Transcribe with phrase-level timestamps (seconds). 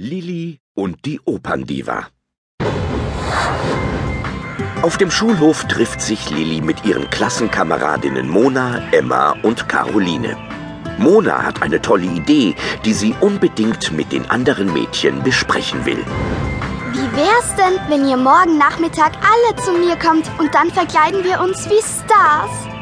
[0.00, 2.06] Lilli und die Operndiva.
[4.80, 10.36] Auf dem Schulhof trifft sich Lilli mit ihren Klassenkameradinnen Mona, Emma und Caroline.
[10.98, 16.04] Mona hat eine tolle Idee, die sie unbedingt mit den anderen Mädchen besprechen will.
[16.92, 21.40] Wie wär's denn, wenn ihr morgen Nachmittag alle zu mir kommt und dann verkleiden wir
[21.40, 22.77] uns wie Stars?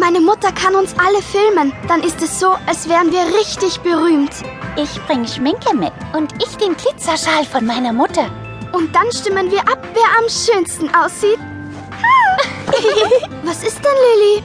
[0.00, 1.74] Meine Mutter kann uns alle filmen.
[1.86, 4.32] Dann ist es so, als wären wir richtig berühmt.
[4.76, 8.30] Ich bring Schminke mit und ich den Glitzerschal von meiner Mutter.
[8.72, 11.38] Und dann stimmen wir ab, wer am schönsten aussieht.
[13.44, 14.42] Was ist denn, Lilly?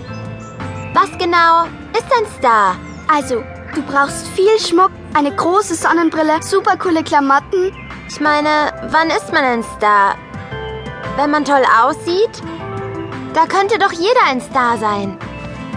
[0.93, 2.75] Was genau ist ein Star?
[3.07, 3.41] Also,
[3.73, 7.71] du brauchst viel Schmuck, eine große Sonnenbrille, super coole Klamotten.
[8.09, 10.17] Ich meine, wann ist man ein Star?
[11.15, 12.41] Wenn man toll aussieht?
[13.33, 15.17] Da könnte doch jeder ein Star sein.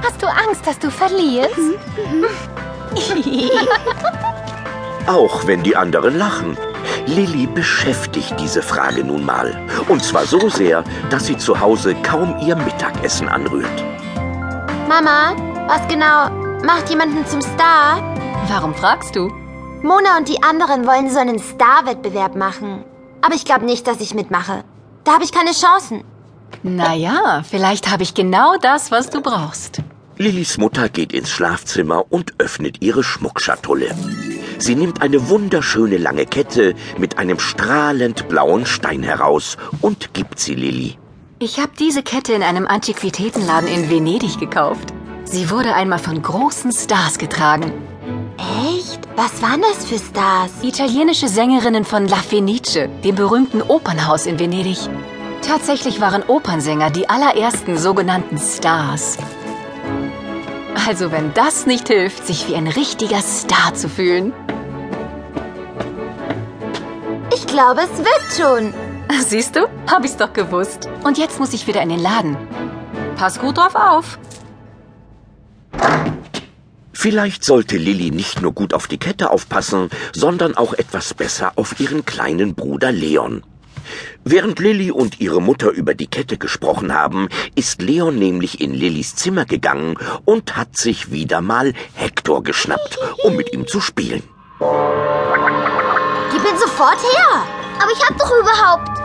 [0.02, 1.55] Hast du Angst, dass du verlierst?
[5.07, 6.57] Auch wenn die anderen lachen.
[7.07, 9.59] Lilli beschäftigt diese Frage nun mal.
[9.88, 13.85] Und zwar so sehr, dass sie zu Hause kaum ihr Mittagessen anrührt.
[14.88, 15.35] Mama,
[15.66, 16.30] was genau
[16.65, 18.02] macht jemanden zum Star?
[18.49, 19.29] Warum fragst du?
[19.82, 22.85] Mona und die anderen wollen so einen Star-Wettbewerb machen.
[23.23, 24.65] Aber ich glaube nicht, dass ich mitmache.
[25.04, 26.04] Da habe ich keine Chancen.
[26.63, 29.80] Naja, vielleicht habe ich genau das, was du brauchst.
[30.21, 33.95] Lillis Mutter geht ins Schlafzimmer und öffnet ihre Schmuckschatulle.
[34.59, 40.57] Sie nimmt eine wunderschöne lange Kette mit einem strahlend blauen Stein heraus und gibt sie
[40.57, 40.99] Lilli.
[41.38, 44.93] Ich habe diese Kette in einem Antiquitätenladen in Venedig gekauft.
[45.23, 47.73] Sie wurde einmal von großen Stars getragen.
[48.66, 48.99] Echt?
[49.15, 50.51] Was waren das für Stars?
[50.63, 54.79] Italienische Sängerinnen von La Fenice, dem berühmten Opernhaus in Venedig.
[55.43, 59.16] Tatsächlich waren Opernsänger die allerersten sogenannten Stars.
[60.89, 64.33] Also wenn das nicht hilft, sich wie ein richtiger Star zu fühlen.
[67.31, 68.72] Ich glaube, es wird schon.
[69.22, 69.69] Siehst du?
[69.87, 70.89] Hab ich's doch gewusst.
[71.05, 72.39] Und jetzt muss ich wieder in den Laden.
[73.16, 74.19] Pass gut drauf auf.
[76.94, 81.78] Vielleicht sollte Lilli nicht nur gut auf die Kette aufpassen, sondern auch etwas besser auf
[81.81, 83.43] ihren kleinen Bruder Leon.
[84.25, 89.16] Während Lilli und ihre Mutter über die Kette gesprochen haben, ist Leon nämlich in Lillis
[89.16, 94.22] Zimmer gegangen und hat sich wieder mal Hector geschnappt, um mit ihm zu spielen.
[96.31, 97.47] Gib ihn sofort her.
[97.81, 98.98] Aber ich hab doch überhaupt.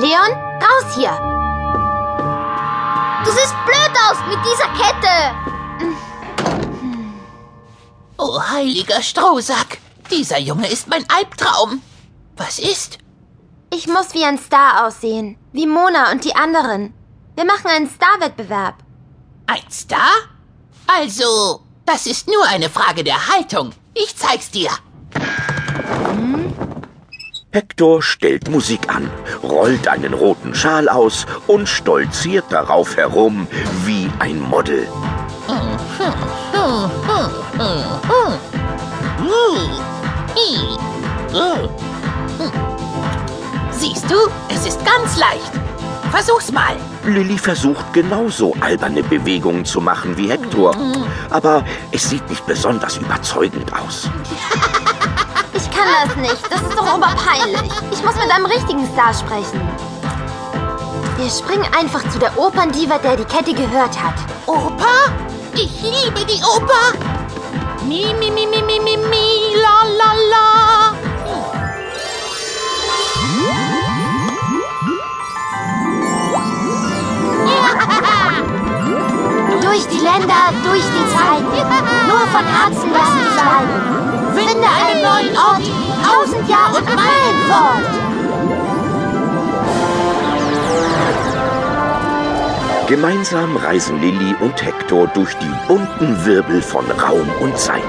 [0.00, 1.10] Leon, raus hier.
[3.24, 5.34] Du siehst blöd aus mit dieser Kette.
[8.18, 9.78] Oh, heiliger Strohsack!
[10.10, 11.82] Dieser Junge ist mein Albtraum.
[12.36, 12.98] Was ist?
[13.72, 15.36] Ich muss wie ein Star aussehen.
[15.52, 16.94] Wie Mona und die anderen.
[17.34, 18.76] Wir machen einen Star-Wettbewerb.
[19.46, 20.12] Ein Star?
[20.86, 23.72] Also, das ist nur eine Frage der Haltung.
[23.94, 24.70] Ich zeig's dir.
[27.50, 29.10] Hector stellt Musik an,
[29.42, 33.48] rollt einen roten Schal aus und stolziert darauf herum
[33.84, 34.86] wie ein Model.
[43.86, 44.16] Siehst du,
[44.48, 45.52] es ist ganz leicht.
[46.10, 46.74] Versuch's mal.
[47.04, 50.76] Lilly versucht genauso alberne Bewegungen zu machen wie Hector,
[51.30, 54.08] aber es sieht nicht besonders überzeugend aus.
[55.52, 56.52] Ich kann das nicht.
[56.52, 57.70] Das ist doch oberpeinlich.
[57.90, 59.60] Ich muss mit einem richtigen Star sprechen.
[61.16, 64.14] Wir springen einfach zu der Operndiva, der die Kette gehört hat.
[64.46, 65.12] Oper?
[65.54, 66.98] Ich liebe die Oper.
[67.86, 70.55] Mi, mi, mi, mi, mi, mi, mi, la, la, la.
[80.46, 81.44] Länder, durch die Zeiten.
[82.08, 83.76] Nur von Herzen lassen dich leiden.
[84.34, 85.62] Finde einen neuen Ort,
[86.04, 87.86] tausend Jahre und Meilen fort.
[92.88, 97.82] Gemeinsam reisen Lilly und Hector durch die bunten Wirbel von Raum und Zeit.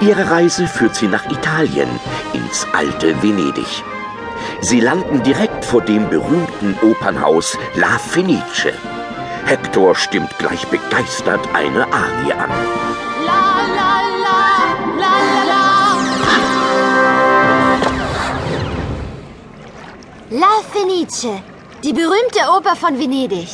[0.00, 1.88] Ihre Reise führt sie nach Italien,
[2.32, 3.84] ins alte Venedig.
[4.62, 8.72] Sie landen direkt vor dem berühmten Opernhaus La Fenice.
[9.46, 12.50] Hector stimmt gleich begeistert eine Arie an.
[13.26, 13.92] La, la,
[14.24, 14.40] la,
[15.02, 15.14] la,
[15.50, 15.64] la, la.
[20.30, 21.42] La Fenice,
[21.82, 23.48] die berühmte Oper von Venedig.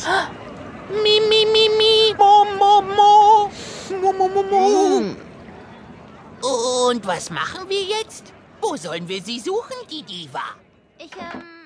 [1.03, 3.49] Mi, mi, mi, mi, mo, mo, mo.
[4.01, 5.15] Mo, mo, mo, mo.
[6.89, 8.31] Und was machen wir jetzt?
[8.61, 10.43] Wo sollen wir sie suchen, die Diva?
[10.99, 11.56] Ich, ähm...